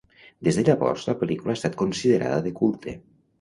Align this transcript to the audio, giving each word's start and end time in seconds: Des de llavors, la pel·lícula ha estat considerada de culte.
Des 0.45 0.55
de 0.59 0.63
llavors, 0.69 1.03
la 1.09 1.15
pel·lícula 1.19 1.53
ha 1.55 1.59
estat 1.59 1.77
considerada 1.83 2.41
de 2.49 2.55
culte. 2.63 2.97